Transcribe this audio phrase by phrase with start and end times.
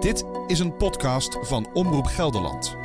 [0.00, 2.76] Dit is een podcast van Omroep Gelderland.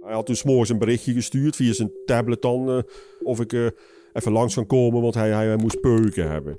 [0.00, 2.78] Hij had toen s'morgens een berichtje gestuurd via zijn tablet dan eh,
[3.22, 3.66] of ik eh,
[4.12, 6.58] even langs kan komen, want hij, hij, hij moest peuken hebben.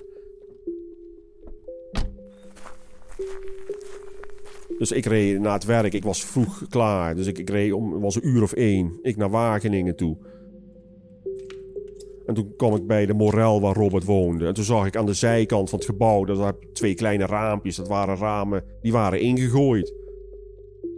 [4.78, 5.92] Dus ik reed naar het werk.
[5.92, 7.14] Ik was vroeg klaar.
[7.14, 8.98] Dus ik, reed om, was een uur of één.
[9.02, 10.16] Ik naar Wageningen toe.
[12.26, 14.46] En toen kwam ik bij de Morel waar Robert woonde.
[14.46, 16.24] En toen zag ik aan de zijkant van het gebouw...
[16.24, 17.76] dat waren twee kleine raampjes.
[17.76, 19.94] Dat waren ramen, die waren ingegooid.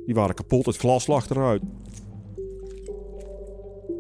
[0.07, 1.63] Die waren kapot, het glas lag eruit.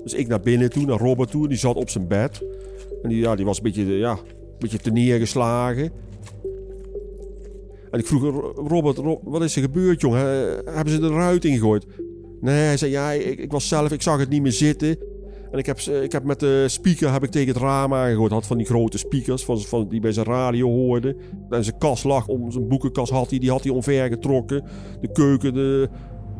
[0.02, 1.48] Dus ik naar binnen toe, naar Robert toe.
[1.48, 2.44] Die zat op zijn bed.
[3.02, 5.92] En die, ja, die was een beetje, ja, een beetje te neergeslagen.
[7.90, 8.22] En ik vroeg,
[8.68, 10.20] Robert, Rob, wat is er gebeurd, jongen?
[10.64, 11.86] Hebben ze de ruit ingegooid?
[12.40, 14.96] Nee, hij zei, ja, ik, ik, was zelf, ik zag het niet meer zitten.
[15.50, 18.32] En ik heb, ik heb met de speaker heb ik tegen het raam aangegooid.
[18.32, 21.16] Had van die grote speakers van, van, die bij zijn radio hoorden.
[21.50, 24.64] En zijn kast lag, om zijn boekenkast had hij, die had hij omver getrokken.
[25.00, 25.88] De keuken, de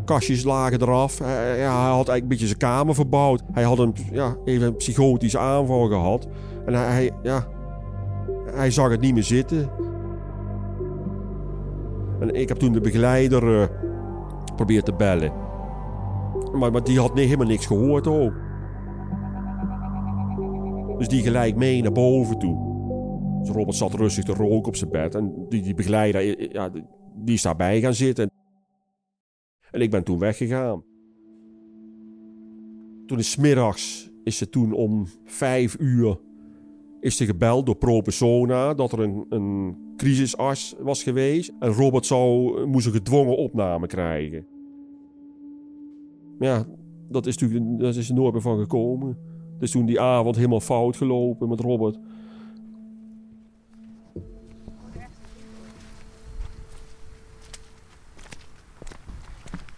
[0.05, 1.19] kastjes lagen eraf.
[1.19, 3.43] Hij, ja, hij had eigenlijk een beetje zijn kamer verbouwd.
[3.53, 6.29] Hij had een, ja, even een psychotische aanval gehad.
[6.67, 7.49] En hij ja,
[8.55, 9.71] hij zag het niet meer zitten.
[12.21, 13.67] En ik heb toen de begeleider uh,
[14.45, 15.33] geprobeerd te bellen.
[16.53, 18.33] Maar, maar die had nee, helemaal niks gehoord ook.
[20.99, 22.67] Dus die gelijk mee naar boven toe.
[23.41, 25.15] Dus Robert zat rustig te roken op zijn bed.
[25.15, 26.71] En die, die begeleider, ja,
[27.15, 28.31] die is daarbij gaan zitten.
[29.71, 30.85] En ik ben toen weggegaan.
[33.07, 36.19] Toen is middags is ze toen om vijf uur
[37.01, 41.53] is er gebeld door Pro Persona dat er een, een crisisarts was geweest.
[41.59, 44.47] En Robert zou, moest een gedwongen opname krijgen.
[46.39, 46.67] Ja,
[47.09, 49.19] dat is natuurlijk dat is er nooit meer van gekomen.
[49.59, 51.99] Dus toen die avond helemaal fout gelopen met Robert.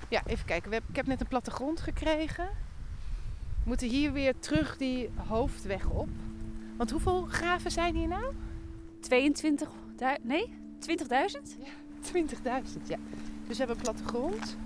[0.08, 0.72] Ja, even kijken.
[0.72, 2.48] ik heb net een plattegrond gekregen.
[3.62, 6.08] We moeten hier weer terug die hoofdweg op.
[6.76, 8.34] Want hoeveel graven zijn hier nou?
[9.00, 9.68] 22,
[10.22, 10.86] nee, 20.000?
[11.58, 11.72] Ja,
[12.62, 12.96] 20.000, ja.
[13.46, 14.56] Dus we hebben plattegrond.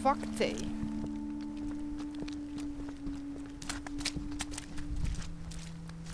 [0.00, 0.42] Vak T.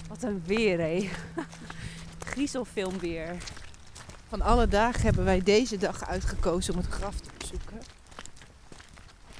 [0.08, 1.10] Wat een weer, hé.
[2.30, 3.36] Griezelfilm weer.
[4.28, 7.80] Van alle dagen hebben wij deze dag uitgekozen om het graf te bezoeken.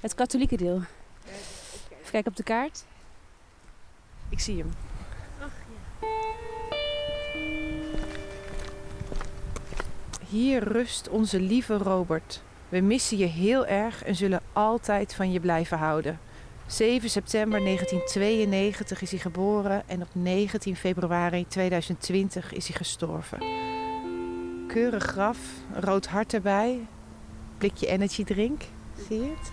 [0.01, 0.83] Het katholieke deel.
[1.25, 2.84] Even kijken op de kaart.
[4.29, 4.71] Ik zie hem.
[10.34, 12.43] Hier rust onze lieve Robert.
[12.69, 16.19] We missen je heel erg en zullen altijd van je blijven houden.
[16.67, 23.39] 7 september 1992 is hij geboren en op 19 februari 2020 is hij gestorven.
[24.67, 25.39] Keurig graf,
[25.72, 26.87] rood hart erbij,
[27.59, 28.62] blikje energy drink.
[29.09, 29.53] Zie je het?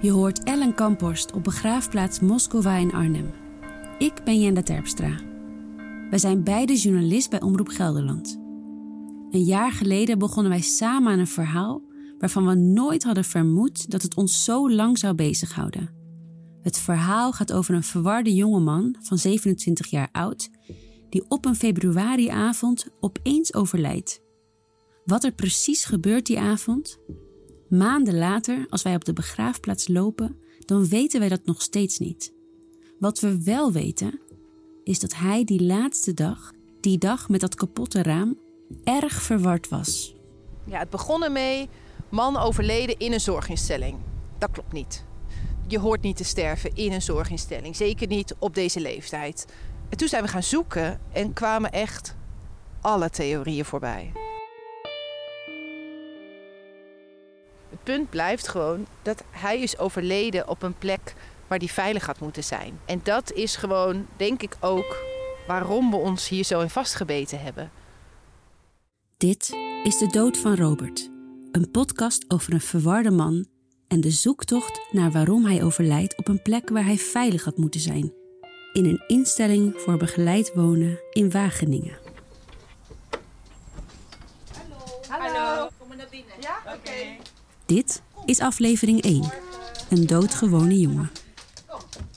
[0.00, 3.30] Je hoort Ellen Kamphorst op begraafplaats Moskova in Arnhem.
[3.98, 5.30] Ik ben Jenda Terpstra.
[6.12, 8.40] We zijn beide journalist bij Omroep Gelderland.
[9.30, 11.82] Een jaar geleden begonnen wij samen aan een verhaal
[12.18, 15.90] waarvan we nooit hadden vermoed dat het ons zo lang zou bezighouden.
[16.62, 20.50] Het verhaal gaat over een verwarde jongeman van 27 jaar oud
[21.10, 24.22] die op een februariavond opeens overlijdt.
[25.04, 26.98] Wat er precies gebeurt die avond?
[27.68, 32.34] Maanden later, als wij op de begraafplaats lopen, dan weten wij dat nog steeds niet.
[32.98, 34.20] Wat we wel weten,
[34.84, 38.38] is dat hij die laatste dag, die dag met dat kapotte raam,
[38.84, 40.14] erg verward was.
[40.64, 41.68] Ja, het begon ermee,
[42.08, 43.98] man overleden in een zorginstelling.
[44.38, 45.04] Dat klopt niet.
[45.68, 49.46] Je hoort niet te sterven in een zorginstelling, zeker niet op deze leeftijd.
[49.88, 52.16] En toen zijn we gaan zoeken en kwamen echt
[52.80, 54.12] alle theorieën voorbij.
[57.70, 61.14] Het punt blijft gewoon dat hij is overleden op een plek
[61.52, 62.78] waar die veilig had moeten zijn.
[62.84, 65.04] En dat is gewoon, denk ik ook,
[65.46, 67.70] waarom we ons hier zo in vastgebeten hebben.
[69.16, 71.10] Dit is De Dood van Robert,
[71.50, 73.46] een podcast over een verwarde man
[73.88, 77.80] en de zoektocht naar waarom hij overlijdt op een plek waar hij veilig had moeten
[77.80, 78.12] zijn.
[78.72, 81.98] In een instelling voor begeleid wonen in Wageningen.
[85.08, 85.32] Hallo.
[85.34, 85.68] Hallo.
[85.78, 86.34] Kom maar naar binnen.
[86.40, 86.74] Ja?
[86.74, 87.16] Oké.
[87.66, 89.32] Dit is aflevering 1.
[89.90, 91.10] Een doodgewone jongen.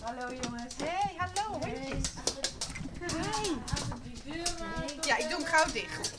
[0.05, 0.73] Hallo jongens.
[0.77, 1.59] Hey, hallo.
[1.59, 2.01] Hey.
[5.01, 6.13] Ja, ik doe hem gauw dicht.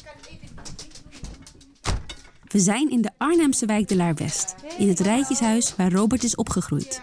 [2.56, 7.02] We zijn in de Arnhemse wijk de Laar-West, in het rijtjeshuis waar Robert is opgegroeid.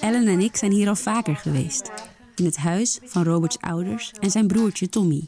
[0.00, 1.90] Ellen en ik zijn hier al vaker geweest,
[2.34, 5.24] in het huis van Roberts ouders en zijn broertje Tommy.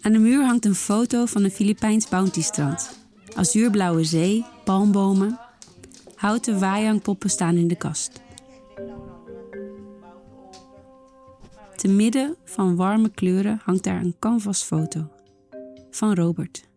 [0.00, 2.98] Aan de muur hangt een foto van een Filipijns bountystrand.
[3.34, 5.38] Azuurblauwe zee, palmbomen.
[6.14, 8.20] Houten waaihangpoppen staan in de kast.
[11.76, 15.10] Te midden van warme kleuren hangt daar een canvasfoto
[15.90, 16.67] van Robert.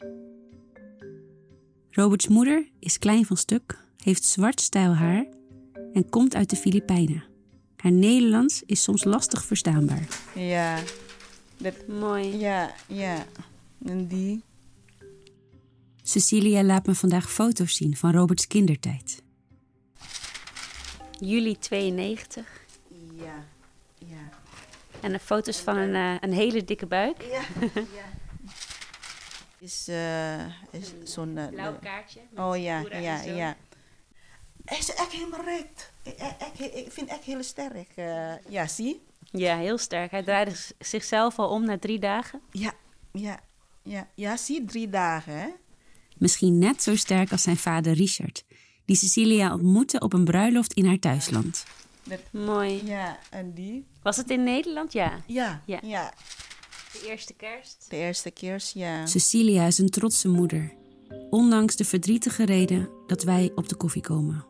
[1.91, 5.25] Roberts moeder is klein van stuk, heeft zwart stijl haar
[5.93, 7.23] en komt uit de Filipijnen.
[7.75, 10.07] Haar Nederlands is soms lastig verstaanbaar.
[10.35, 10.79] Ja,
[11.87, 12.37] Mooi.
[12.37, 13.25] ja, ja.
[13.85, 14.43] En die?
[16.03, 19.23] Cecilia laat me vandaag foto's zien van Roberts kindertijd.
[21.19, 22.65] Juli 92.
[23.15, 23.45] Ja,
[23.97, 24.29] ja.
[25.01, 27.21] En de foto's van een, eh, een hele dikke buik.
[27.21, 27.41] Ja,
[27.73, 28.09] ja.
[29.61, 31.37] Is, eh is zo'n...
[31.37, 32.19] eh, Blauw kaartje.
[32.35, 33.29] oh ja, ja, zo.
[33.29, 33.55] ja.
[34.65, 35.91] Hij is echt helemaal recht.
[36.03, 36.15] Ik,
[36.59, 37.89] ik, ik vind echt heel sterk.
[37.95, 39.01] eh, ja, zie?
[39.31, 40.11] Ja, heel sterk.
[40.11, 42.41] Hij draaide zichzelf al om na drie dagen.
[42.51, 42.73] Ja,
[43.11, 43.39] ja,
[43.83, 44.07] ja.
[44.15, 45.47] Ja, zie, drie dagen, hè?
[46.17, 48.43] Misschien net zo sterk als zijn vader Richard,
[48.85, 51.65] die Cecilia ontmoette op een bruiloft in haar thuisland.
[52.31, 52.85] Mooi.
[52.85, 53.85] Ja, en die?
[54.01, 54.93] Was het in Nederland?
[54.93, 55.19] Ja.
[55.25, 55.79] Ja, Ja.
[55.83, 56.13] ja.
[56.91, 57.85] De eerste kerst.
[57.89, 59.05] De eerste keer, ja.
[59.05, 60.73] Cecilia is een trotse moeder,
[61.29, 64.45] ondanks de verdrietige reden dat wij op de koffie komen.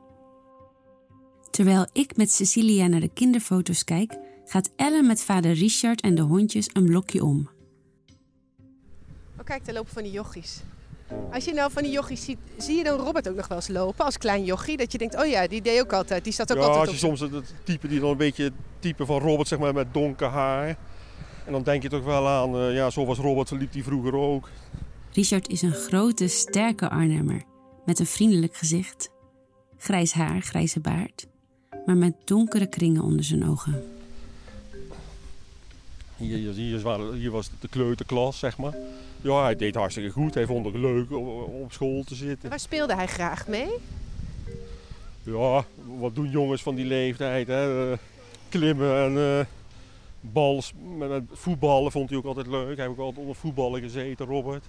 [1.49, 6.21] Terwijl ik met Cecilia naar de kinderfoto's kijk, gaat Ellen met vader Richard en de
[6.21, 7.49] hondjes een blokje om.
[9.37, 10.61] Oh, kijk, daar lopen van die jochies.
[11.31, 13.67] Als je nou van die jochies ziet, zie je dan Robert ook nog wel eens
[13.67, 14.77] lopen als klein jochie?
[14.77, 16.23] Dat je denkt, oh ja, die deed ook altijd.
[16.23, 18.17] Die zat ook ja, altijd als op je soms het, het type die dan een
[18.17, 20.77] beetje het type van Robert zeg maar met donker haar.
[21.45, 24.15] En dan denk je toch wel aan, eh, ja, zo was Robert, liep hij vroeger
[24.15, 24.49] ook.
[25.13, 27.43] Richard is een grote, sterke Arnhemmer
[27.85, 29.09] met een vriendelijk gezicht.
[29.77, 31.27] Grijs haar, grijze baard,
[31.85, 33.83] maar met donkere kringen onder zijn ogen.
[36.17, 38.75] Hier, hier, waren- hier was de kleuterklas, zeg maar.
[39.21, 40.33] Ja, hij deed hartstikke goed.
[40.33, 42.49] Hij vond het leuk om op school te zitten.
[42.49, 43.69] Waar speelde hij graag mee?
[45.23, 45.65] Ja,
[45.99, 47.47] wat doen jongens van die leeftijd?
[47.47, 47.91] Hè?
[47.91, 47.97] Eh,
[48.49, 49.45] Klimmen en eh
[50.21, 52.77] bals, met, voetballen vond hij ook altijd leuk.
[52.77, 54.65] Hij heeft ook altijd onder voetballen gezeten, Robert.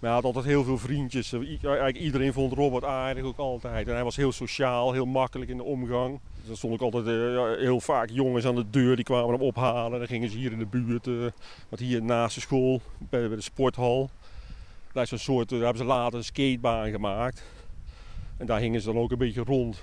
[0.00, 1.32] Maar hij had altijd heel veel vriendjes.
[1.32, 3.88] Eigenlijk iedereen vond Robert aardig ook altijd.
[3.88, 6.20] En hij was heel sociaal, heel makkelijk in de omgang.
[6.40, 9.40] Dus er stonden ook altijd eh, heel vaak jongens aan de deur die kwamen hem
[9.40, 9.98] ophalen.
[9.98, 11.14] Dan gingen ze hier in de buurt, eh
[11.68, 14.10] wat hier naast de school, bij, de sporthal.
[14.92, 17.42] Daar, is soort, eh, daar hebben ze later een skatebaan gemaakt.
[18.36, 19.82] En daar hingen ze dan ook een beetje rond.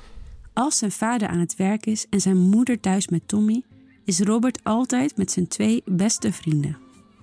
[0.54, 3.64] Als zijn vader aan het werk is en zijn moeder thuis met Tommy,
[4.08, 6.78] is Robert altijd met zijn twee beste vrienden.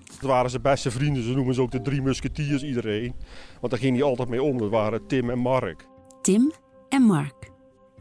[0.05, 3.13] Dat waren zijn beste vrienden, ze noemen ze ook de drie musketiers iedereen.
[3.59, 5.87] Want daar ging hij altijd mee om, dat waren Tim en Mark.
[6.21, 6.51] Tim
[6.89, 7.51] en Mark.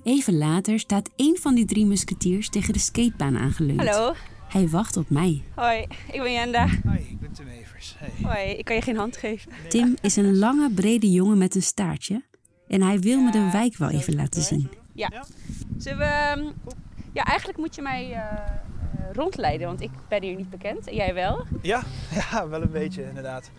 [0.03, 3.89] Even later staat één van die drie musketiers tegen de skatebaan aangeleund.
[3.89, 4.15] Hallo.
[4.49, 5.43] Hij wacht op mij.
[5.55, 6.67] Hoi, ik ben Jenda.
[6.85, 7.97] Hoi, ik ben Tim Evers.
[7.99, 8.11] Hey.
[8.23, 9.53] Hoi, ik kan je geen hand geven.
[9.69, 12.25] Tim is een lange, brede jongen met een staartje.
[12.69, 14.71] En hij wil me de wijk wel even laten zien.
[15.79, 16.53] Zullen we...
[17.15, 18.29] Ja, eigenlijk moet je mij eh, eh,
[19.13, 20.87] rondleiden, want ik ben hier niet bekend.
[20.89, 21.45] En jij wel.
[21.63, 21.83] Ja,
[22.31, 23.51] ja, wel een beetje inderdaad.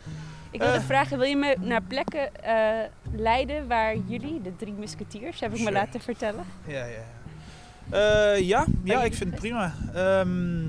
[0.51, 0.83] Ik wilde Eh.
[0.83, 5.63] vragen, wil je me naar plekken eh, leiden waar jullie, de drie musketiers, heb ik
[5.63, 6.45] me laten vertellen?
[6.67, 6.85] Ja, ja.
[6.85, 8.33] ja.
[8.33, 9.74] Eh, ja, ja, ik vind het prima.
[9.93, 10.65] Ehm,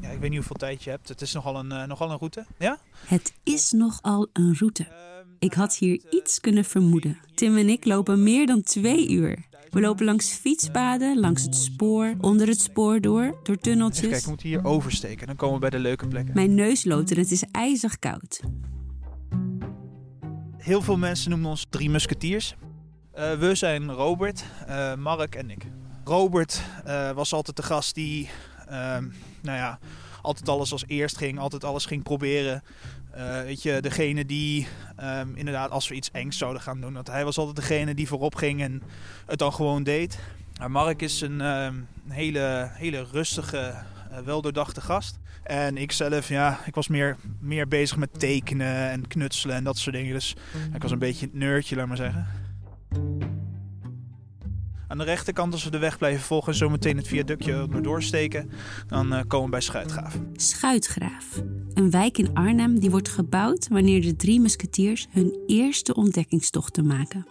[0.00, 1.08] ja, ik weet niet hoeveel tijd je hebt.
[1.08, 2.44] Het is nogal een, nogal een route.
[2.58, 2.78] Ja?
[3.06, 4.82] Het is nogal een route.
[4.84, 7.18] Ehm, Ik had hier iets kunnen vermoeden.
[7.34, 9.38] Tim en ik lopen meer dan twee uur.
[9.76, 14.22] We lopen langs fietspaden, langs het spoor, onder het spoor door, door Even tunneltjes.
[14.24, 15.26] we moeten hier oversteken.
[15.26, 16.34] Dan komen we bij de leuke plekken.
[16.34, 18.40] Mijn neus loopt en het is ijzig koud.
[20.56, 22.54] Heel veel mensen noemen ons drie musketiers.
[23.12, 25.66] Eh, we zijn Robert, eh, Mark en ik.
[26.04, 28.30] Robert eh, was altijd de gast die,
[28.68, 29.04] ehm,
[29.42, 29.78] nou ja,
[30.22, 32.62] altijd alles als eerst ging, altijd alles ging proberen.
[33.16, 37.06] Eh, weet je, degene die ehm, inderdaad, als we iets engs zouden gaan doen, dat
[37.06, 38.82] hij was altijd degene die voorop ging en
[39.26, 40.18] het dan gewoon deed.
[40.58, 41.74] Maar Mark is een ehm,
[42.08, 43.58] hele, hele rustige,
[44.10, 45.18] eh, weldoordachte gast.
[45.42, 49.78] En ik zelf, ja, ik was meer, meer bezig met tekenen en knutselen en dat
[49.78, 50.12] soort dingen.
[50.12, 50.36] Dus
[50.74, 52.26] ik was een beetje een nerdje, laat maar zeggen.
[54.88, 57.82] Aan de rechterkant, als we de weg blijven volgen en zo meteen het viaductje er
[57.82, 58.50] doorsteken,
[58.86, 60.30] dan eh, komen we bij Schuitgraven.
[60.36, 61.42] Schuitgraaf.
[61.74, 67.26] Een wijk in Arnhem die wordt gebouwd wanneer de drie musketiers hun eerste ontdekkingstochten maken.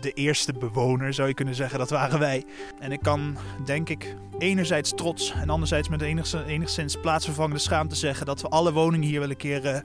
[0.00, 1.78] de eerste bewoner, zou je kunnen zeggen.
[1.78, 2.44] Dat waren wij.
[2.78, 8.26] En ik kan, denk ik, enerzijds trots en anderzijds met enigszins, enigszins plaatsvervangende schaamte zeggen
[8.26, 9.80] dat we alle woningen hier wel een keer eh,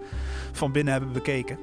[0.51, 1.57] van binnen hebben bekeken.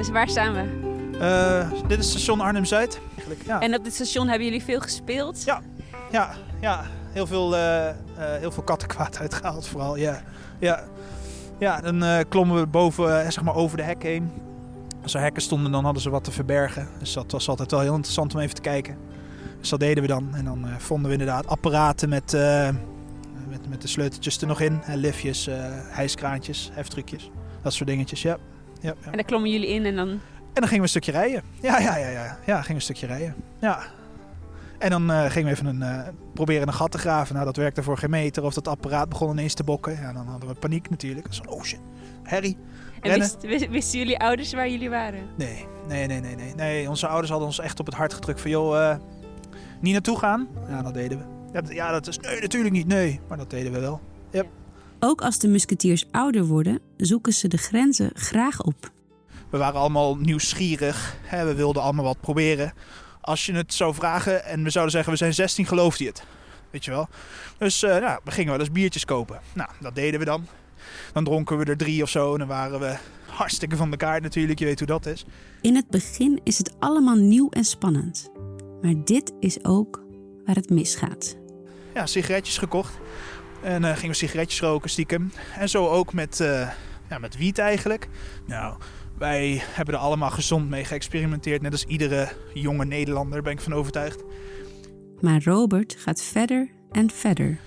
[0.00, 0.88] Dus waar staan we?
[1.18, 3.00] Eh, dit is station Arnhem-Zuid.
[3.46, 3.60] Ja.
[3.60, 5.44] En op dit station hebben jullie veel gespeeld?
[5.44, 5.62] Ja,
[6.10, 6.84] ja, ja.
[7.12, 10.22] Heel veel, eh, eh, heel veel kattenkwaad uitgehaald vooral, ja.
[10.58, 10.84] Ja,
[11.58, 14.30] ja dan klommen we boven, zeg maar over de hek heen.
[15.02, 16.88] Als er hekken stonden, dan hadden ze wat te verbergen.
[16.98, 18.96] Dus dat was altijd wel heel interessant om even te kijken.
[19.60, 20.34] Dus dat deden we dan.
[20.34, 22.32] En dan vonden we inderdaad apparaten met,
[23.48, 24.82] met, met de sleuteltjes er nog in.
[24.82, 25.56] En liftjes, eh
[25.88, 27.30] hijskraantjes, heftrucjes.
[27.62, 28.38] Dat soort dingetjes, ja.
[28.80, 28.94] Ja.
[29.04, 30.08] En daar klommen jullie in en dan...
[30.08, 30.20] En
[30.60, 31.42] dan gingen we een stukje rijden.
[31.60, 32.38] Ja, ja, ja, ja.
[32.46, 33.34] Ja, gingen we een stukje rijden.
[33.60, 33.78] Ja.
[34.78, 37.34] En dan eh, gingen we even een, eh, proberen een gat te graven.
[37.34, 38.42] Nou, dat werkte voor geen meter.
[38.44, 39.92] Of dat apparaat begon ineens te bokken.
[40.00, 41.26] Ja, dan hadden we paniek natuurlijk.
[41.30, 41.80] Zo, oh shit,
[42.22, 42.56] Harry.
[43.00, 43.18] En Rennen.
[43.18, 45.22] wist- wist- wisten jullie ouders waar jullie waren?
[45.36, 46.54] Nee, nee, nee, nee, nee.
[46.54, 48.96] Nee, onze ouders hadden ons echt op het hart gedrukt van, joh, eh,
[49.80, 50.48] niet naartoe gaan.
[50.68, 51.24] Ja, dat deden we.
[51.52, 53.20] Ja, dat- Ja, dat is, nee, natuurlijk niet, nee.
[53.28, 54.00] Maar dat deden we wel.
[55.02, 58.90] Ook als de musketiers ouder worden, zoeken ze de grenzen graag op.
[59.50, 61.16] We waren allemaal nieuwsgierig.
[61.22, 61.44] Hè?
[61.44, 62.72] We wilden allemaal wat proberen.
[63.20, 66.24] Als je het zou vragen en we zouden zeggen we zijn 16, geloofde je het.
[66.70, 67.08] Weet je wel.
[67.58, 69.40] Dus eh, nou, we gingen wel eens biertjes kopen.
[69.54, 70.46] Nou, dat deden we dan.
[71.12, 74.22] Dan dronken we er drie of zo en dan waren we hartstikke van de kaart
[74.22, 74.58] natuurlijk.
[74.58, 75.24] Je weet hoe dat is.
[75.60, 78.30] In het begin is het allemaal nieuw en spannend.
[78.82, 80.04] Maar dit is ook
[80.44, 81.36] waar het misgaat.
[81.94, 82.98] Ja, sigaretjes gekocht.
[83.62, 85.32] En eh, gingen we sigaretjes roken stiekem.
[85.58, 86.68] En zo ook met, eh,
[87.08, 88.08] ja, met wiet eigenlijk.
[88.46, 88.76] Nou,
[89.18, 91.62] wij hebben er allemaal gezond mee geëxperimenteerd.
[91.62, 94.22] Net als iedere jonge Nederlander ben ik van overtuigd.
[95.20, 97.58] Maar Robert gaat verder en verder.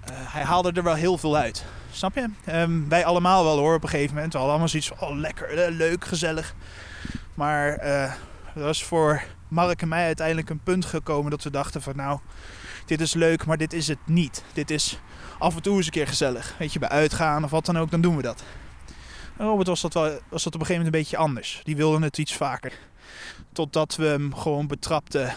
[0.00, 1.64] Eh, hij haalde er wel heel veel uit.
[1.92, 2.28] Snap je?
[2.44, 4.32] Ehm, wij allemaal wel hoor op een gegeven moment.
[4.32, 6.54] We hadden allemaal zoiets van, oh lekker, leuk, gezellig.
[7.34, 7.76] Maar
[8.54, 12.18] er was voor Mark en mij uiteindelijk een punt gekomen dat we dachten van nou,
[12.86, 14.44] dit is leuk, maar dit is het niet.
[14.52, 15.00] Dit is
[15.38, 16.54] af en toe eens een keer gezellig.
[16.58, 18.42] Weet je, bij uitgaan of wat dan ook, dan doen we dat.
[19.36, 21.60] En Robert was dat, wel, was dat op een gegeven moment een beetje anders.
[21.64, 22.72] Die wilde het iets vaker.
[23.52, 25.34] Totdat we hem gewoon betrapten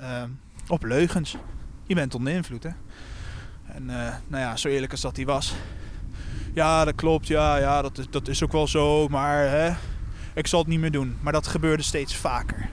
[0.00, 0.28] ehm,
[0.68, 1.36] op leugens.
[1.86, 2.70] Je bent onder invloed, hè?
[3.66, 5.54] En eh, nou ja, zo eerlijk als dat hij was.
[6.54, 7.26] Ja, dat klopt.
[7.26, 9.08] Ja, ja dat, is, dat is ook wel zo.
[9.08, 9.74] Maar hè,
[10.34, 11.18] ik zal het niet meer doen.
[11.20, 12.68] Maar dat gebeurde steeds vaker.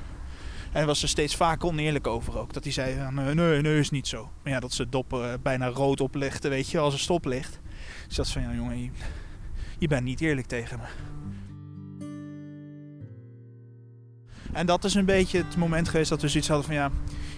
[0.71, 2.53] En hij was er steeds vaker oneerlijk over ook.
[2.53, 4.29] Dat hij zei, van, nee, nee, nee, is niet zo.
[4.43, 7.59] Maar ja, dat ze dop eh, bijna rood oplichten, weet je, als er stoplicht.
[8.07, 8.89] Dus dat van, ja jongen, je,
[9.77, 10.85] je bent niet eerlijk tegen me.
[14.51, 16.91] En dat is een beetje het moment geweest dat we zoiets hadden van, ja,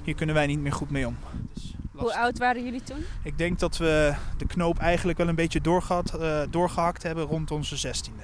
[0.03, 1.17] hier kunnen wij niet meer goed mee om.
[1.53, 3.05] Dus Hoe oud waren jullie toen?
[3.23, 7.51] Ik denk dat we de knoop eigenlijk wel een beetje doorgehad, eh, doorgehakt hebben rond
[7.51, 8.23] onze zestiende.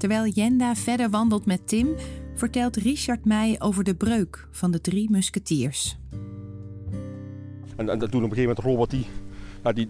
[0.00, 1.88] Terwijl Jenda verder wandelt met Tim,
[2.34, 5.98] vertelt Richard mij over de breuk van de drie musketiers.
[7.76, 9.06] En, en toen op een gegeven moment Robert, die,
[9.64, 9.88] ja, die,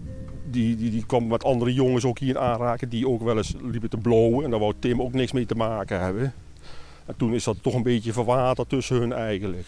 [0.51, 2.89] die, die, die kwam met andere jongens ook hier aanraken.
[2.89, 4.45] Die ook wel eens liepen te blowen.
[4.45, 6.33] En daar wou Tim ook niks mee te maken hebben.
[7.07, 9.67] En toen is dat toch een beetje verwaterd tussen hun eigenlijk.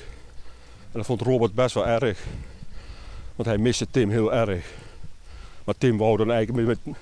[0.83, 2.27] En dat vond Robert best wel erg.
[3.37, 4.75] Want hij miste Tim heel erg.
[5.65, 6.97] Maar Tim wou dan eigenlijk met,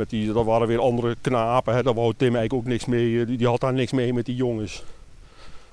[0.00, 1.74] met, die, dat waren weer andere knapen.
[1.74, 3.24] Hè, daar wou Tim eigenlijk ook niks mee.
[3.26, 4.84] Die, die had daar niks mee met die jongens.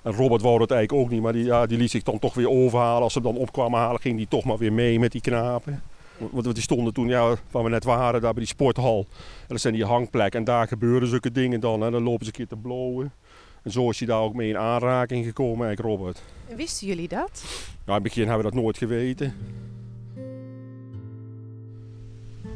[0.02, 2.34] En Robert wou dat eigenlijk ook niet, maar die, ja, die liet zich dan toch
[2.34, 3.04] weer overhalen.
[3.04, 5.82] Als ze hem dan opkwamen halen, ging die toch maar weer mee met die knapen.
[6.18, 9.06] Want die stonden toen, ja, waar we net waren, daar bij die sporthal.
[9.20, 11.84] En dat zijn die hangplekken en daar gebeuren zulke dingen dan.
[11.84, 13.12] En dan lopen ze een keer te blowen.
[13.64, 16.22] En zo is hij daar ook mee in aanraking gekomen, eigenlijk Robert.
[16.50, 17.44] En wisten jullie dat?
[17.68, 19.34] Ja, in het begin hebben we dat nooit geweten.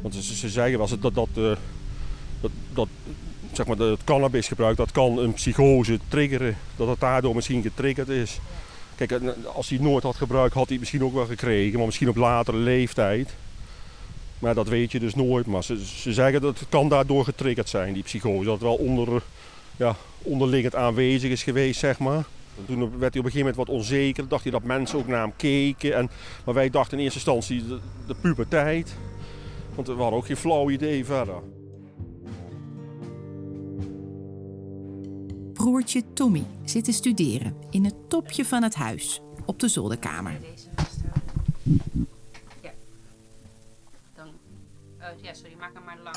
[0.02, 1.56] Want ze, ze zeggen wel dat, dat, eh,
[2.40, 2.88] dat, dat
[3.52, 6.56] zeg maar, het cannabisgebruik dat kan een psychose triggeren.
[6.76, 8.38] Dat het daardoor misschien getriggerd is.
[8.94, 11.76] Kijk, en als hij nooit had gebruikt, had hij het misschien ook wel gekregen.
[11.76, 13.34] Maar misschien op latere leeftijd.
[14.38, 15.46] Maar dat weet je dus nooit.
[15.46, 18.44] Maar ze, ze zeggen dat het kan daardoor getriggerd zijn, die psychose.
[18.44, 19.22] Dat het wel onder,
[19.76, 22.24] ja, onderliggend aanwezig is geweest, zeg maar.
[22.58, 24.28] En toen werd hij op een gegeven moment wat onzeker.
[24.28, 25.94] dacht hij dat mensen ook naar hem keken.
[25.94, 26.10] En,
[26.44, 28.94] maar wij dachten in eerste instantie de, de puberteit.
[29.74, 31.42] Want we hadden ook geen flauw idee verder.
[35.52, 40.40] Broertje Tommy zit te studeren in het topje van het huis, op de zolderkamer.
[42.62, 42.72] Ja.
[44.14, 44.26] Dan.
[44.98, 46.16] Oh, ja, sorry, maak hem maar lang.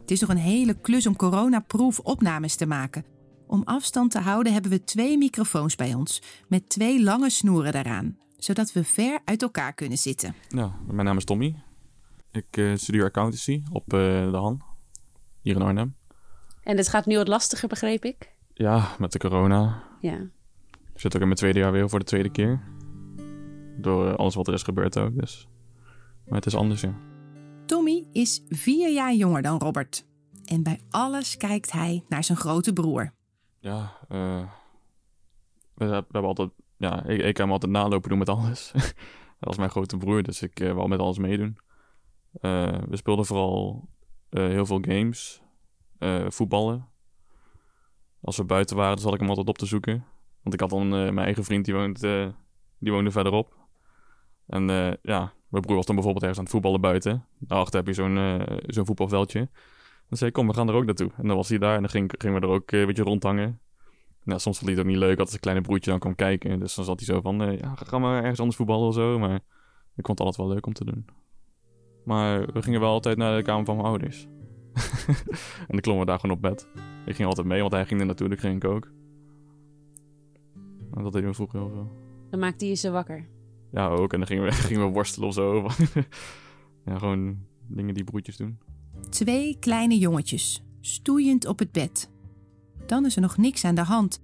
[0.00, 3.04] Het is nog een hele klus om coronaproof opnames te maken.
[3.46, 8.18] Om afstand te houden hebben we twee microfoons bij ons, met twee lange snoeren daaraan,
[8.36, 10.34] zodat we ver uit elkaar kunnen zitten.
[10.48, 11.54] Nou, mijn naam is Tommy.
[12.30, 14.62] Ik uh, studeer accountancy op uh, de Han,
[15.40, 15.96] hier in Arnhem.
[16.62, 18.34] En het gaat nu wat lastiger, begreep ik?
[18.54, 19.82] Ja, met de corona.
[20.00, 20.16] Ja.
[20.94, 22.60] Ik zit ook in mijn tweede jaar weer voor de tweede keer.
[23.76, 25.48] Door alles wat er is gebeurd ook, dus...
[26.24, 26.94] Maar het is anders, ja.
[27.66, 30.06] Tommy is vier jaar jonger dan Robert.
[30.44, 33.12] En bij alles kijkt hij naar zijn grote broer.
[33.58, 34.44] Ja, uh,
[35.74, 36.50] we, we, hebben altijd...
[36.76, 38.70] Ja, ik, ik heb hem altijd nalopen doen met alles.
[39.38, 41.58] dat was mijn grote broer, dus ik uh, wou met alles meedoen.
[42.40, 43.88] Uh, we speelden vooral
[44.30, 45.42] heel veel games.
[46.28, 46.88] voetballen.
[48.20, 50.04] Als we buiten waren, zat ik hem altijd op te zoeken.
[50.42, 52.00] Want ik had dan mijn eigen vriend, die, woont,
[52.78, 53.56] die woonde verderop.
[54.46, 54.66] En
[55.02, 57.24] ja, mijn broer was dan bijvoorbeeld ergens aan het voetballen buiten.
[57.38, 59.48] Daarachter heb je zo'n zo'n voetbalveldje.
[60.08, 61.10] Dan zei ik, kom, we gaan er ook naartoe.
[61.16, 63.60] En dan was hij daar en dan ging, gingen we er ook een beetje rondhangen.
[64.24, 66.58] Nou, soms vond hij het ook niet leuk als een kleine broertje dan kwam kijken.
[66.58, 69.18] Dus dan zat hij zo van, ja, ga maar ergens anders voetballen of zo.
[69.18, 69.34] Maar
[69.94, 71.06] ik vond het altijd wel leuk om te doen.
[72.08, 74.28] Maar we gingen wel altijd naar de kamer van mijn ouders.
[75.68, 76.68] en dan klommen we daar gewoon op bed.
[77.06, 78.90] Ik ging altijd mee, want hij ging er naartoe, dan ging ik ook.
[80.94, 81.92] En dat deden we vroeger heel veel.
[82.30, 83.26] Dan maakte hij je ze wakker?
[83.70, 84.12] Ja, ook.
[84.12, 85.68] En dan gingen we, gingen we worstelen of zo.
[86.86, 88.58] ja, gewoon dingen die broertjes doen.
[89.08, 92.10] Twee kleine jongetjes, stoeiend op het bed.
[92.86, 94.22] Dan is er nog niks aan de hand.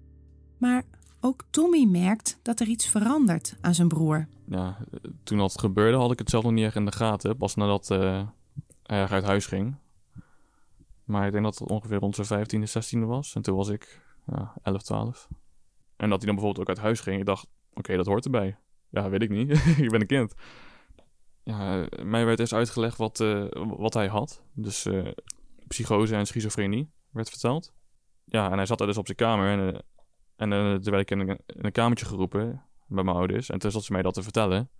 [0.59, 0.85] Maar
[1.25, 4.27] ook Tommy merkt dat er iets verandert aan zijn broer.
[4.47, 4.79] Ja,
[5.23, 7.37] toen dat gebeurde had ik het zelf nog niet echt in de gaten.
[7.37, 8.23] Pas nadat uh,
[8.83, 9.77] hij uit huis ging.
[11.05, 13.35] Maar ik denk dat het ongeveer rond zijn 15e, 16e was.
[13.35, 15.29] En toen was ik ja, 11, 12.
[15.97, 17.19] En dat hij dan bijvoorbeeld ook uit huis ging.
[17.19, 18.57] Ik dacht, oké, dat hoort erbij.
[18.91, 19.51] Ja, weet ik niet.
[19.85, 20.35] ik ben een kind.
[21.43, 24.43] Ja, mij werd eerst uitgelegd wat, uh, wat hij had.
[24.53, 25.09] Dus uh,
[25.69, 27.73] psychose en schizofrenie werd verteld.
[28.25, 29.59] Ja, en hij zat er dus op zijn kamer.
[29.59, 29.85] En,
[30.37, 30.51] en
[30.81, 33.51] toen werd ik in een, kamertje geroepen bij mijn ouders.
[33.51, 34.71] En toen zat ze mij dat te vertellen.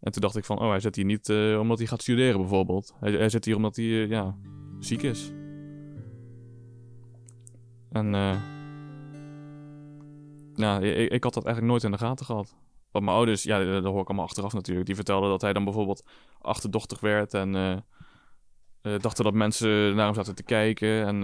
[0.00, 2.94] En toen dacht ik van, oh, hij zit hier niet omdat hij gaat studeren bijvoorbeeld.
[3.00, 4.36] Hij, hij zit hier omdat hij, ja,
[4.78, 5.32] ziek is.
[7.90, 8.36] En, eh
[10.54, 12.56] nou, ik, ik had dat eigenlijk nooit in de gaten gehad.
[12.90, 14.86] Want mijn ouders, ja, dat hoor ik allemaal achteraf natuurlijk.
[14.86, 16.06] Die vertelden dat hij dan bijvoorbeeld
[16.40, 17.84] achterdochtig werd en
[18.82, 21.20] dachten dat mensen naar hem zaten te kijken en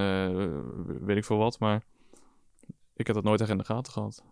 [1.05, 1.59] weet ik veel wat.
[1.59, 1.83] Maar
[2.99, 4.25] ik heb dat nooit echt in de gaten gehad.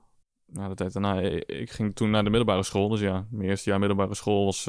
[0.47, 2.89] Na de tijd daarna, ik ging toen naar de middelbare school.
[2.89, 4.69] Dus ja, mijn eerste jaar middelbare school was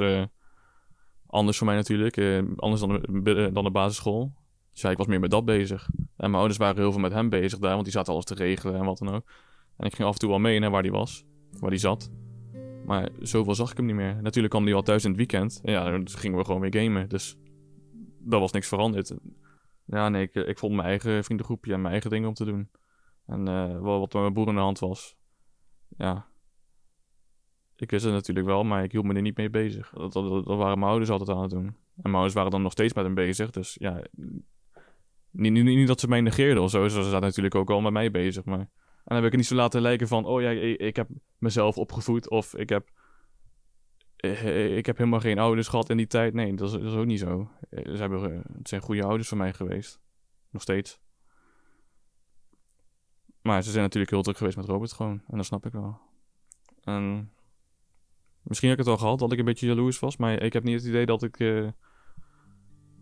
[1.27, 2.17] anders voor mij natuurlijk.
[2.55, 4.33] anders dan de, dan de basisschool.
[4.71, 5.89] Dus ja, ik was meer met dat bezig.
[5.97, 8.33] En mijn ouders waren heel veel met hem bezig daar, want die zaten alles te
[8.33, 9.31] regelen en wat dan ook.
[9.77, 11.25] En ik ging af en toe wel mee naar waar hij was,
[11.59, 12.11] waar hij zat.
[12.85, 14.21] Maar zoveel zag ik hem niet meer.
[14.21, 15.61] Natuurlijk kwam hij al thuis in het weekend.
[15.63, 17.09] En ja, dan gingen we gewoon weer gamen.
[17.09, 17.37] Dus
[18.19, 19.13] dat was niks veranderd.
[19.85, 22.69] Ja, nee, ik, ik vond mijn eigen vriendengroepje en mijn eigen dingen om te doen.
[23.27, 25.15] En uh, wat mijn broer in de hand was.
[25.97, 26.27] Ja.
[27.75, 29.89] Ik wist het natuurlijk wel, maar ik hield me er niet mee bezig.
[29.89, 31.65] Dat, dat, waren mijn ouders altijd aan het doen.
[31.65, 33.49] En mijn ouders waren dan nog steeds met hem bezig.
[33.49, 34.03] Dus ja,
[35.31, 36.87] niet, niet, niet dat ze mij negeerden of zo.
[36.87, 38.59] Ze zaten natuurlijk ook al met mij bezig, maar...
[38.59, 41.77] En dan heb ik het niet zo laten lijken van, oh ja, ik, heb mezelf
[41.77, 42.89] opgevoed of ik heb,
[44.77, 46.33] ik heb helemaal geen ouders gehad in die tijd.
[46.33, 47.49] Nee, dat is, dat is ook niet zo.
[47.69, 49.99] Ze hebben, het zijn goede ouders voor mij geweest.
[50.49, 50.99] Nog steeds.
[53.47, 55.21] Maar ze zijn natuurlijk heel druk geweest met Robert gewoon.
[55.27, 55.99] En dat snap ik wel.
[56.83, 57.31] En
[58.41, 60.17] misschien heb ik het al gehad dat ik een beetje jaloers was.
[60.17, 61.67] Maar ik heb niet het idee dat ik, uh,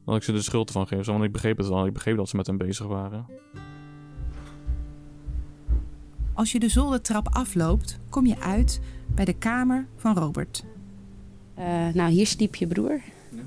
[0.06, 1.06] dat ik ze de schuld ervan geef.
[1.06, 1.86] Want ik begreep het wel.
[1.86, 3.26] Ik begreep dat ze met hem bezig waren.
[6.34, 10.66] Als je de zoldertrap afloopt, kom je uit bij de kamer van Robert.
[11.60, 13.02] Uh, nou, hier sliep je broer.
[13.32, 13.44] Ja.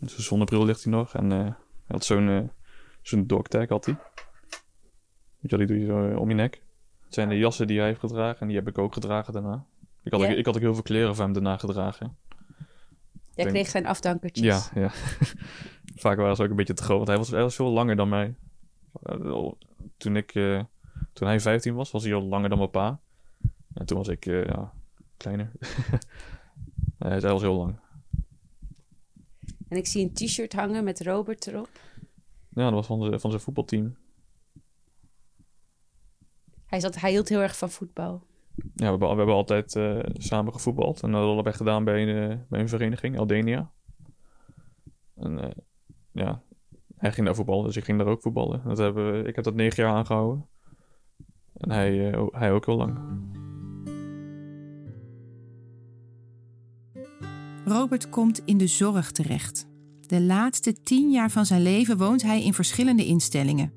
[0.00, 1.54] Zijn zonnebril ligt hij nog en uh, hij
[1.86, 2.48] had zo'n uh,
[3.02, 3.98] zo'n dogtag had hij.
[5.40, 6.62] Weet je die doe je zo om je nek.
[7.04, 9.64] Het zijn de jassen die hij heeft gedragen en die heb ik ook gedragen daarna.
[10.02, 12.16] Ik had, ik had ook heel veel kleren van hem daarna gedragen.
[13.34, 14.70] Jij kreeg zijn afdankertjes.
[14.74, 14.90] Ja, ja.
[16.04, 17.96] Vaak waren ze ook een beetje te groot, want hij was, hij was veel langer
[17.96, 18.34] dan mij.
[19.96, 20.32] Toen ik
[21.12, 23.00] toen hij 15 was, was hij al langer dan mijn pa.
[23.74, 24.72] En toen was ik uh, ja,
[25.16, 25.52] kleiner.
[26.98, 27.78] hij was heel lang.
[29.68, 31.70] En ik zie een t-shirt hangen met Robert erop.
[32.48, 33.96] Ja, dat was van, de, van zijn voetbalteam.
[36.70, 38.22] Hij, zat, hij hield heel erg van voetbal.
[38.54, 41.02] Ja, we hebben, we hebben altijd uh, samen gevoetbald.
[41.02, 43.70] En dat hadden we gedaan bij een, uh, bij een vereniging, Aldenia.
[45.16, 45.50] En uh,
[46.12, 46.42] ja,
[46.96, 48.62] hij ging daar voetballen, dus ik ging daar ook voetballen.
[48.64, 50.46] Dat hebben we, ik heb dat negen jaar aangehouden.
[51.56, 52.98] En hij, uh, hij ook heel lang.
[57.64, 59.68] Robert komt in de zorg terecht.
[60.00, 63.72] De laatste tien jaar van zijn leven woont hij in verschillende instellingen.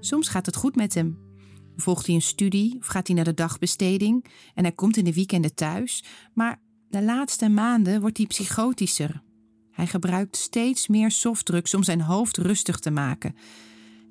[0.00, 1.29] Soms gaat het goed met hem.
[1.76, 5.14] Volgt hij een studie of gaat hij naar de dagbesteding en hij komt in de
[5.14, 6.04] weekenden thuis.
[6.34, 9.22] Maar de laatste maanden wordt hij psychotischer.
[9.70, 13.34] Hij gebruikt steeds meer softdrugs om zijn hoofd rustig te maken.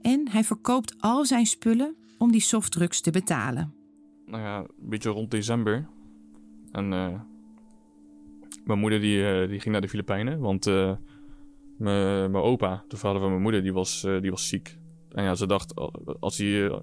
[0.02, 3.74] En hij verkoopt al zijn spullen om die softdrugs te betalen.
[4.26, 5.88] Nou ja, een beetje rond december.
[6.72, 7.20] En eh,
[8.64, 10.96] mijn moeder die, eh, die ging naar de Filipijnen, want eh,
[11.78, 14.78] mijn opa, de vader van mijn moeder, die was, die was ziek.
[15.10, 16.82] En ja, ze dacht, al- als hij,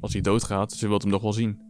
[0.00, 1.60] als hij doodgaat, ze wil hem nog wel zien.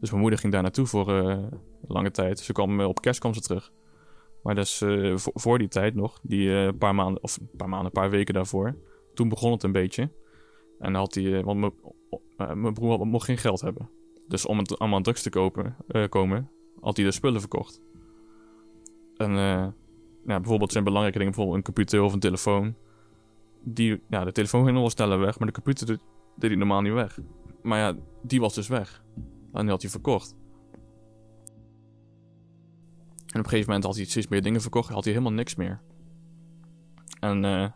[0.00, 1.48] Dus mijn moeder ging daar naartoe voor een
[1.86, 2.38] lange tijd.
[2.38, 3.72] Ze kwam, eh, op kerst terug.
[4.42, 8.00] Maar dus eh, voor, die tijd nog, die paar maanden, of een paar maanden, een
[8.00, 8.76] paar weken daarvoor,
[9.14, 10.10] toen begon het een beetje.
[10.78, 11.72] En had hij, want
[12.36, 13.90] mijn- broer mocht geen geld hebben.
[14.28, 15.76] Dus om het allemaal drugs te kopen,
[16.08, 17.80] komen, had hij de spullen verkocht.
[19.16, 19.74] En
[20.24, 22.74] bijvoorbeeld zijn belangrijke dingen, bijvoorbeeld een computer of een telefoon.
[23.62, 26.80] Die, ja, de telefoon ging nog wel sneller weg, maar de computer deed hij normaal
[26.80, 27.18] niet weg.
[27.68, 29.04] Maar ja, die was dus weg.
[29.52, 30.34] En die had hij verkocht.
[33.26, 35.54] En op een gegeven moment had hij steeds meer dingen verkocht, had hij helemaal niks
[35.54, 35.80] meer.
[37.20, 37.70] En eh,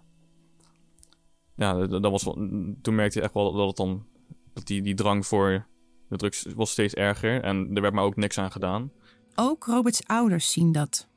[1.56, 2.34] ja, dat, dat was wel,
[2.82, 4.06] toen merkte hij echt wel dat het dan,
[4.52, 5.66] dat die, die drang voor
[6.08, 7.42] de drugs was steeds erger.
[7.42, 8.92] En er werd maar ook niks aan gedaan.
[9.34, 11.08] Ook Roberts ouders zien dat.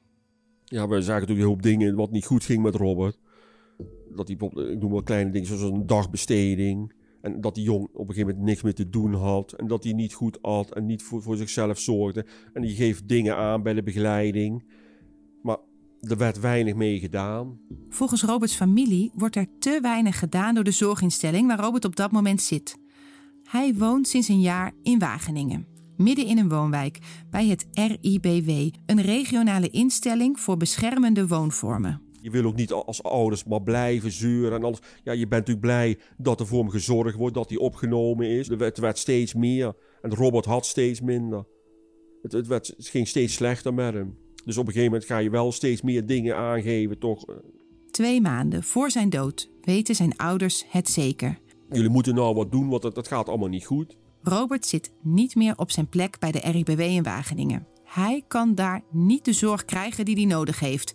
[0.64, 3.18] Ja, we zagen natuurlijk een hoop dingen wat niet goed ging met Robert.
[4.16, 4.38] Dat hij,
[4.72, 6.94] ik noem wel kleine dingen zoals een dagbesteding.
[7.26, 9.52] En dat die jong op een gegeven moment niks meer te doen had.
[9.52, 12.26] En dat hij niet goed at en niet voor, voor zichzelf zorgde.
[12.54, 14.64] En die geeft dingen aan bij de begeleiding.
[15.42, 15.58] Maar
[16.00, 17.60] er werd weinig mee gedaan.
[17.90, 22.12] Volgens Roberts familie wordt er te weinig gedaan door de zorginstelling waar Robert op dat
[22.12, 22.78] moment zit.
[23.44, 28.50] Hij woont sinds een jaar in Wageningen, midden in een woonwijk, bij het RIBW,
[28.86, 32.05] een regionale instelling voor beschermende woonvormen.
[32.26, 34.80] Je wil ook niet als ouders maar blijven zeuren en alles.
[35.04, 38.48] Ja, je bent natuurlijk blij dat er voor hem gezorgd wordt, dat hij opgenomen is.
[38.48, 41.46] Werd, het werd steeds meer en Robert had steeds minder.
[42.22, 44.18] Het, het, werd, het ging steeds slechter met hem.
[44.46, 47.26] Dus op een gegeven moment ga je wel steeds meer dingen aangeven, toch?
[47.92, 51.40] Twee maanden voor zijn dood weten zijn ouders het zeker.
[51.70, 53.98] Jullie moeten nou wat doen, want dat, dat gaat allemaal niet goed.
[54.22, 57.68] Robert zit niet meer op zijn plek bij de RIBW in Wageningen.
[57.84, 60.94] Hij kan daar niet de zorg krijgen die hij nodig heeft.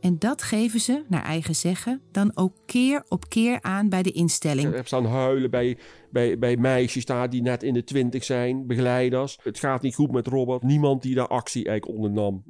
[0.00, 4.12] En dat geven ze, naar eigen zeggen, dan ook keer op keer aan bij de
[4.12, 4.74] instelling.
[4.74, 5.78] Heb staan huilen bij,
[6.10, 9.38] bij, bij meisjes daar die net in de twintig zijn, begeleiders.
[9.42, 10.62] Het gaat niet goed met Robert.
[10.62, 12.44] Niemand die daar actie eigenlijk ondernam.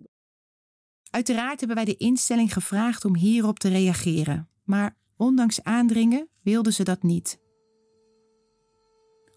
[1.11, 4.49] Uiteraard hebben wij de instelling gevraagd om hierop te reageren.
[4.65, 7.41] Maar ondanks aandringen wilden ze dat niet.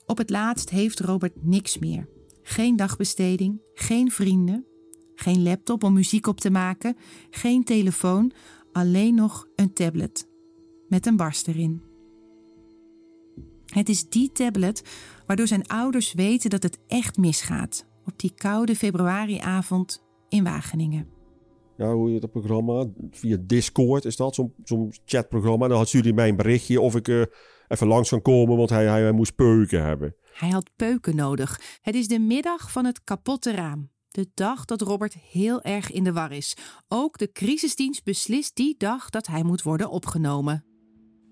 [0.05, 2.09] Op het laatst heeft Robert niks meer.
[2.41, 4.65] Geen dagbesteding, geen vrienden,
[5.21, 6.97] geen laptop om muziek op te maken,
[7.29, 8.31] geen telefoon,
[8.71, 10.27] alleen nog een tablet
[10.87, 11.81] met een barst erin.
[13.65, 14.83] Het is die tablet
[15.25, 21.07] waardoor zijn ouders weten dat het echt misgaat op die koude februariavond in Wageningen.
[21.77, 22.87] Ja, hoe heet dat programma?
[23.11, 25.67] Via Discord is dat, zo'n chatprogramma.
[25.67, 27.21] Dan had jullie mij een berichtje of ik eh,
[27.67, 30.15] even langs kan komen, want hij, hij, hij moest peuken hebben.
[30.33, 31.79] Hij had peuken nodig.
[31.81, 33.90] Het is de middag van het kapotte raam.
[34.11, 36.57] De dag dat Robert heel erg in de war is.
[36.87, 40.65] Ook de crisisdienst beslist die dag dat hij moet worden opgenomen.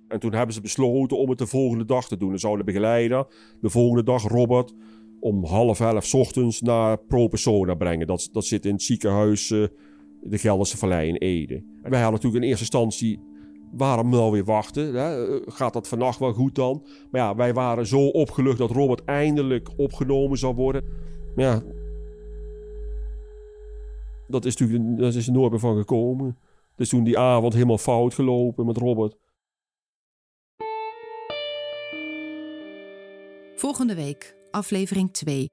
[0.08, 2.30] En toen hebben ze besloten om het de volgende dag te doen.
[2.30, 3.28] Dan zou de begeleider
[3.62, 4.74] de volgende dag Robert
[5.20, 8.08] om half elf ochtends naar Pro Persona brengen.
[8.08, 9.63] Dat, dat zit in het ziekenhuis eh,
[10.22, 11.63] de Gelderse Vallei in Ede.
[11.82, 13.20] Wij hadden natuurlijk in eerste instantie,
[13.72, 14.96] waarom nou weer wachten?
[14.96, 16.88] Eh, Gaat dat vannacht wel goed dan?
[17.12, 20.84] Maar ja, wij waren zo opgelucht dat Robert eindelijk opgenomen zou worden.
[21.36, 21.63] Maar ja,
[24.30, 26.38] dat is natuurlijk dat is er nooit meer van gekomen.
[26.76, 29.18] Dus toen die avond helemaal fout gelopen met Robert.
[33.56, 35.50] Volgende week, aflevering 2.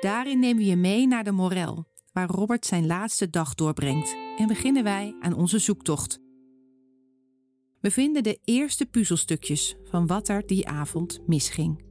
[0.00, 4.16] Daarin nemen we je mee naar de Morel, waar Robert zijn laatste dag doorbrengt.
[4.38, 6.18] En beginnen wij aan onze zoektocht.
[7.80, 11.84] We vinden de eerste puzzelstukjes van wat er die avond misging.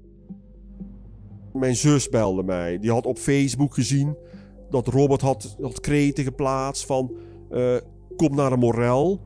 [1.53, 2.79] Mijn zus belde mij.
[2.79, 4.17] Die had op Facebook gezien
[4.75, 7.11] dat Robert had, had kreten geplaatst van...
[7.49, 7.75] eh,
[8.15, 9.21] kom naar de Morel.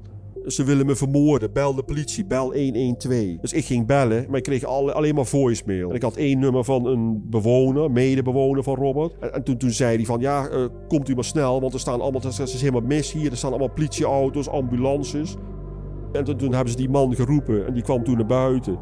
[0.46, 1.54] Ze willen me vermoorden.
[1.54, 2.26] Bel de politie.
[2.26, 3.38] Bel 112.
[3.42, 5.90] Dus ik ging bellen, maar ik kreeg alle, alleen maar voicemail.
[5.90, 9.14] En ik had één nummer van een bewoner, medebewoner van Robert.
[9.20, 11.80] En, en toen, toen zei hij van, ja, eh, komt u maar snel, want er
[11.80, 13.32] staan allemaal, het is helemaal mis hier.
[13.32, 15.36] Er staan allemaal politieauto's, ambulances.
[16.12, 18.80] En toen, toen hebben ze die man geroepen en die kwam toen naar buiten.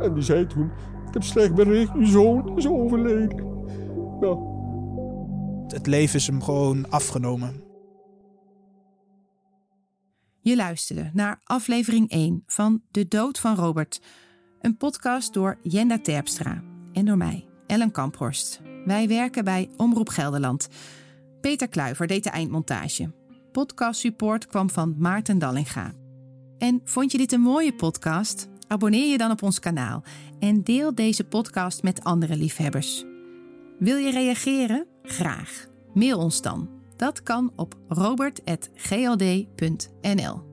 [0.00, 0.70] En die zei toen,
[1.08, 3.46] ik heb slecht bericht, uw zoon is overleden.
[4.20, 4.56] Nou,
[5.68, 7.62] Het leven is hem gewoon afgenomen.
[10.40, 14.00] Je luisterde naar aflevering 1 van De Dood van Robert.
[14.60, 18.60] Een podcast door Jenda Terpstra en door mij, Ellen Kamphorst.
[18.84, 20.68] Wij werken bij Omroep Gelderland.
[21.40, 23.12] Peter Kluiver deed de eindmontage.
[23.52, 25.92] Podcast support kwam van Maarten Dallinga.
[26.58, 28.48] En vond je dit een mooie podcast?
[28.68, 30.02] Abonneer je dan op ons kanaal
[30.38, 33.04] en deel deze podcast met andere liefhebbers.
[33.78, 34.86] Wil je reageren?
[35.02, 35.66] Graag.
[35.94, 36.68] Mail ons dan.
[36.96, 40.47] Dat kan op robert.gld.nl.